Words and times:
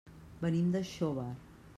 Venim 0.45 0.71
de 0.77 0.81
Xóvar. 0.93 1.31